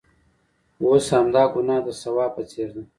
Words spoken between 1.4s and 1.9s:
ګناه د